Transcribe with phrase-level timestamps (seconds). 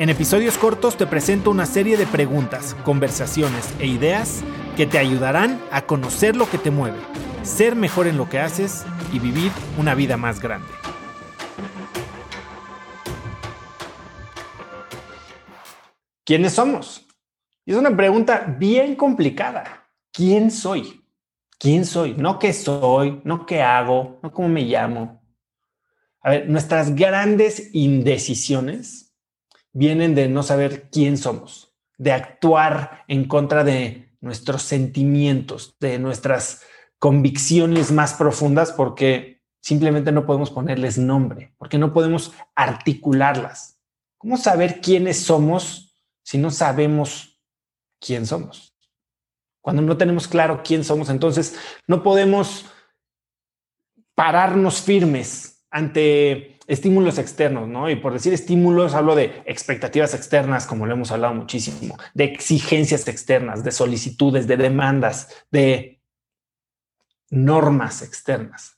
[0.00, 4.42] En episodios cortos te presento una serie de preguntas, conversaciones e ideas
[4.74, 6.96] que te ayudarán a conocer lo que te mueve,
[7.42, 10.66] ser mejor en lo que haces y vivir una vida más grande.
[16.24, 17.06] ¿Quiénes somos?
[17.66, 19.86] Es una pregunta bien complicada.
[20.14, 21.04] ¿Quién soy?
[21.58, 22.14] ¿Quién soy?
[22.14, 25.22] No qué soy, no qué hago, no cómo me llamo.
[26.22, 29.09] A ver, nuestras grandes indecisiones
[29.72, 36.62] vienen de no saber quién somos, de actuar en contra de nuestros sentimientos, de nuestras
[36.98, 43.78] convicciones más profundas porque simplemente no podemos ponerles nombre, porque no podemos articularlas.
[44.18, 47.40] ¿Cómo saber quiénes somos si no sabemos
[47.98, 48.74] quién somos?
[49.62, 52.66] Cuando no tenemos claro quién somos, entonces no podemos
[54.14, 57.90] pararnos firmes ante estímulos externos, ¿no?
[57.90, 63.08] Y por decir estímulos, hablo de expectativas externas, como lo hemos hablado muchísimo, de exigencias
[63.08, 66.00] externas, de solicitudes, de demandas, de
[67.28, 68.76] normas externas.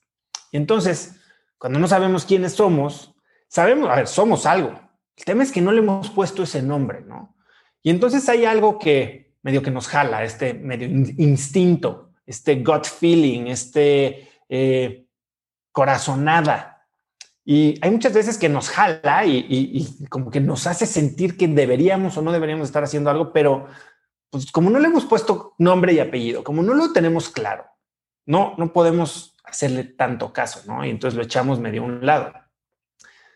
[0.51, 1.17] Y entonces,
[1.59, 3.15] cuando no sabemos quiénes somos,
[3.47, 4.73] sabemos, a ver, somos algo.
[5.15, 7.37] El tema es que no le hemos puesto ese nombre, ¿no?
[7.83, 13.49] Y entonces hay algo que medio que nos jala, este medio instinto, este gut feeling,
[13.49, 15.05] este eh,
[15.73, 16.72] corazonada.
[17.45, 22.17] Y hay muchas veces que nos jala y, como que nos hace sentir que deberíamos
[22.17, 23.67] o no deberíamos estar haciendo algo, pero
[24.31, 27.67] pues como no le hemos puesto nombre y apellido, como no lo tenemos claro,
[28.27, 30.85] no, no podemos hacerle tanto caso, ¿no?
[30.85, 32.33] Y entonces lo echamos medio a un lado.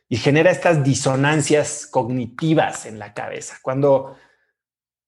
[0.08, 3.58] Y genera estas disonancias cognitivas en la cabeza.
[3.60, 4.16] Cuando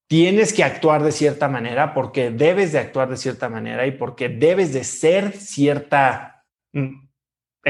[0.09, 4.29] tienes que actuar de cierta manera, porque debes de actuar de cierta manera y porque
[4.29, 7.08] debes de ser cierta mm,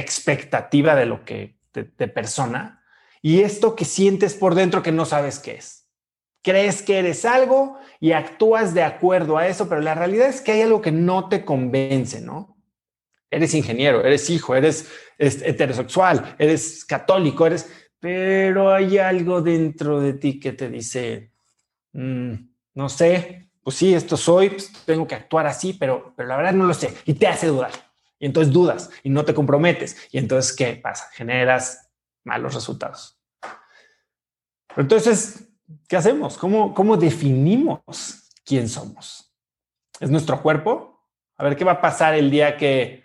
[0.01, 2.83] expectativa de lo que de persona.
[3.23, 5.79] Y esto que sientes por dentro que no sabes qué es
[6.49, 10.53] crees que eres algo y actúas de acuerdo a eso, pero la realidad es que
[10.53, 12.57] hay algo que no te convence, ¿no?
[13.31, 17.71] Eres ingeniero, eres hijo, eres, heterosexual, eres católico, eres,
[18.01, 21.33] pero hay algo dentro de ti que te dice,
[21.93, 22.33] mm,
[22.75, 26.55] no sé, pues sí, esto soy, pues tengo que actuar así, pero, pero la verdad
[26.55, 27.73] no lo sé y te hace dudar.
[28.19, 29.97] Y entonces dudas y no te comprometes.
[30.11, 31.09] Y entonces, ¿qué pasa?
[31.13, 31.91] Generas
[32.25, 33.19] malos resultados.
[34.77, 35.49] Entonces,
[35.89, 36.37] ¿qué hacemos?
[36.37, 39.35] ¿Cómo, ¿Cómo definimos quién somos?
[40.01, 41.01] ¿Es nuestro cuerpo?
[41.37, 43.05] A ver, ¿qué va a pasar el día que,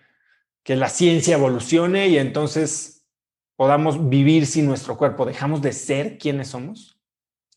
[0.64, 3.06] que la ciencia evolucione y entonces
[3.56, 5.26] podamos vivir sin nuestro cuerpo?
[5.26, 7.00] ¿Dejamos de ser quienes somos?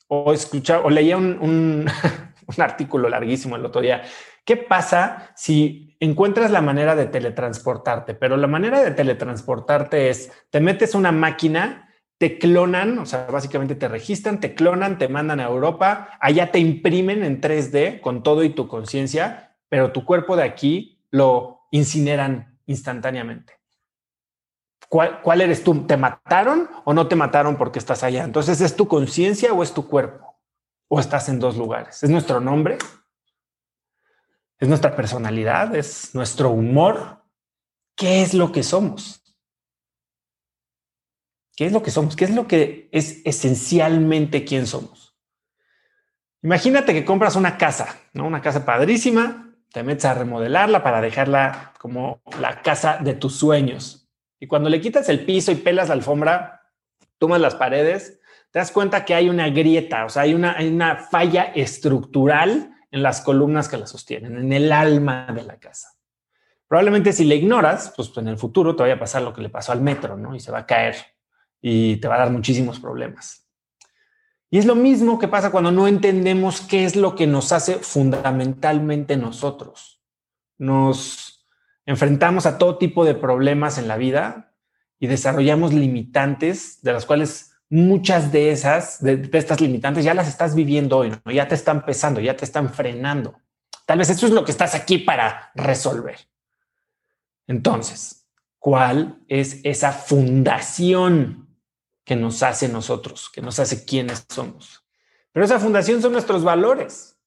[0.09, 1.87] O escuchar, o leía un, un,
[2.47, 4.03] un artículo larguísimo el otro día.
[4.45, 8.15] ¿Qué pasa si encuentras la manera de teletransportarte?
[8.15, 11.87] Pero la manera de teletransportarte es, te metes una máquina
[12.19, 16.59] te clonan, o sea, básicamente te registran, te clonan, te mandan a Europa, allá te
[16.59, 22.59] imprimen en 3D con todo y tu conciencia, pero tu cuerpo de aquí lo incineran
[22.67, 23.55] instantáneamente.
[24.89, 25.87] ¿Cuál, ¿Cuál, eres tú?
[25.87, 28.25] ¿Te mataron o no te mataron porque estás allá?
[28.25, 30.37] Entonces, ¿es tu conciencia o es tu cuerpo?
[30.89, 32.03] ¿O estás en dos lugares?
[32.03, 32.79] ¿Es nuestro nombre?
[34.59, 35.75] ¿Es nuestra personalidad?
[35.75, 37.23] ¿Es nuestro humor?
[37.95, 39.23] ¿Qué es lo que somos?
[41.55, 42.17] ¿Qué es lo que somos?
[42.17, 45.17] ¿Qué es lo que es esencialmente quién somos?
[46.43, 48.27] Imagínate que compras una casa, ¿no?
[48.27, 54.09] Una casa padrísima, te metes a remodelarla para dejarla como la casa de tus sueños.
[54.39, 56.63] Y cuando le quitas el piso y pelas la alfombra,
[57.19, 60.69] tomas las paredes, te das cuenta que hay una grieta, o sea, hay una, hay
[60.69, 65.91] una falla estructural en las columnas que la sostienen, en el alma de la casa.
[66.67, 69.51] Probablemente si le ignoras, pues en el futuro te vaya a pasar lo que le
[69.51, 70.35] pasó al metro, ¿no?
[70.35, 70.97] Y se va a caer
[71.61, 73.47] y te va a dar muchísimos problemas.
[74.51, 77.75] Y es lo mismo que pasa cuando no entendemos qué es lo que nos hace
[77.75, 80.01] fundamentalmente nosotros.
[80.59, 81.47] Nos
[81.85, 84.55] enfrentamos a todo tipo de problemas en la vida
[84.99, 90.55] y desarrollamos limitantes de las cuales muchas de esas, de, estas limitantes ya las estás
[90.55, 93.35] viviendo hoy, ya te están pesando, ya te están frenando.
[93.87, 96.19] Tal vez eso es lo que estás aquí para resolver.
[97.47, 98.27] Entonces,
[98.59, 101.47] ¿cuál es esa fundación
[102.07, 104.85] que nos hace nosotros, que nos hace quienes somos.
[105.33, 107.19] Pero esa fundación son nuestros valores.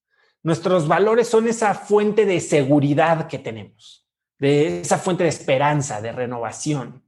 [0.41, 4.07] Nuestros valores son esa fuente de seguridad que tenemos.
[4.39, 7.03] de esa fuente de esperanza, de renovación.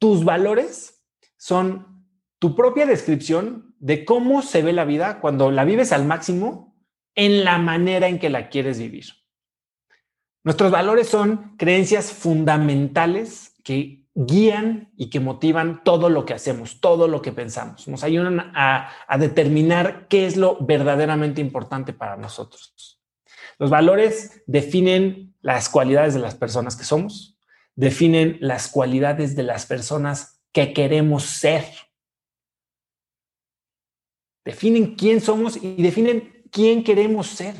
[0.00, 1.00] Tus valores
[1.36, 1.93] son
[2.44, 6.76] tu propia descripción de cómo se ve la vida cuando la vives al máximo
[7.14, 9.06] en la manera en que la quieres vivir.
[10.42, 17.08] Nuestros valores son creencias fundamentales que guían y que motivan todo lo que hacemos, todo
[17.08, 17.88] lo que pensamos.
[17.88, 23.00] Nos ayudan a, determinar qué es lo verdaderamente importante para nosotros.
[23.58, 27.38] Los valores definen las cualidades de las personas que somos,
[27.74, 31.64] definen las cualidades de las personas que queremos ser.
[34.44, 37.54] Definen quién somos y definen quién queremos ser.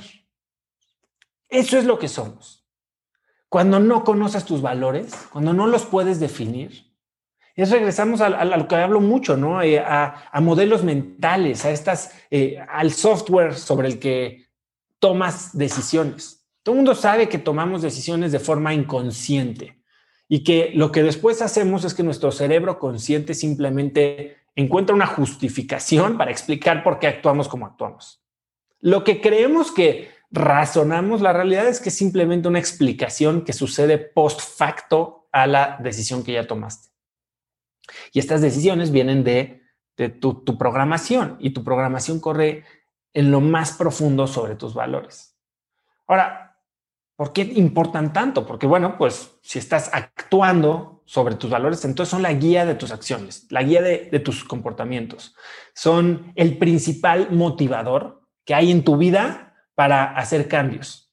[1.49, 2.67] Eso es lo que somos.
[3.49, 6.93] Cuando no conoces tus valores, cuando no los puedes definir,
[7.55, 9.63] es regresamos a, lo que hablo mucho, ¿no?
[9.63, 14.49] Eh, a, modelos mentales, a estas, eh, al software sobre el que
[14.99, 16.45] tomas decisiones.
[16.65, 19.81] Todo el mundo sabe que tomamos decisiones de forma inconsciente
[20.29, 26.17] y que lo que después hacemos es que nuestro cerebro consciente simplemente encuentra una justificación
[26.17, 28.23] para explicar por qué actuamos como actuamos.
[28.81, 33.99] Lo que creemos que razonamos, la realidad es que es simplemente una explicación que sucede
[33.99, 36.89] post facto a la decisión que ya tomaste.
[38.13, 39.63] Y estas decisiones vienen de,
[40.21, 42.65] tu, tu programación y tu programación corre
[43.13, 45.39] en lo más profundo sobre tus valores.
[46.07, 46.59] Ahora,
[47.17, 48.47] ¿por qué importan tanto?
[48.47, 52.91] Porque bueno, pues si estás actuando sobre tus valores, entonces son la guía de tus
[52.91, 55.35] acciones, la guía de, tus comportamientos.
[55.75, 61.13] Son el principal motivador que hay en tu vida para hacer cambios.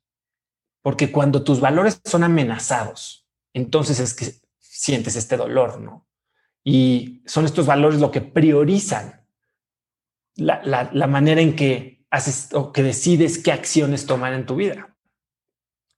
[0.82, 6.08] Porque cuando tus valores son amenazados, entonces es que sientes este dolor, ¿no?
[6.64, 9.26] Y son estos valores lo que priorizan
[10.36, 14.96] la, manera en que haces o que decides qué acciones tomar en tu vida.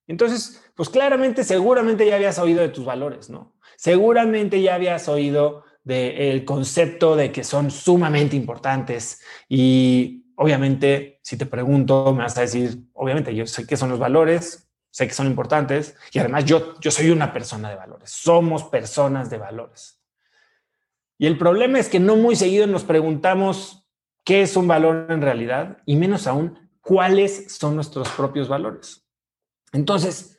[0.07, 3.53] Entonces, pues claramente, seguramente ya habías oído de tus valores, ¿no?
[3.75, 11.45] Seguramente ya habías oído del concepto de que son sumamente importantes y obviamente, si te
[11.45, 15.27] pregunto, me vas a decir, obviamente, yo sé que son los valores, sé que son
[15.27, 19.99] importantes y además yo, yo soy una persona de valores, somos personas de valores.
[21.17, 23.85] Y el problema es que no muy seguido nos preguntamos
[24.23, 29.05] qué es un valor en realidad y menos aún cuáles son nuestros propios valores.
[29.71, 30.37] Entonces,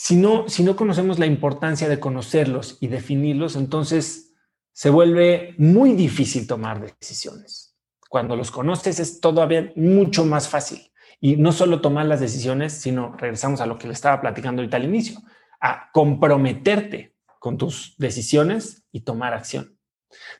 [0.00, 4.32] si no, si no conocemos la importancia de conocerlos y definirlos, entonces
[4.70, 7.76] se vuelve muy difícil tomar decisiones.
[8.08, 10.92] Cuando los conoces es todavía mucho más fácil.
[11.20, 14.76] Y no solo tomar las decisiones, sino regresamos a lo que le estaba platicando ahorita
[14.76, 15.18] al inicio,
[15.60, 19.80] a comprometerte con tus decisiones y tomar acción.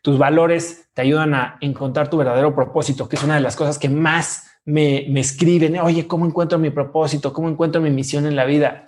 [0.02, 3.76] Tus valores te ayudan a encontrar tu verdadero propósito, que es una de las cosas
[3.76, 5.80] que más me, me escriben.
[5.80, 7.32] Oye, ¿cómo encuentro mi propósito?
[7.32, 8.87] ¿Cómo encuentro mi misión en la vida?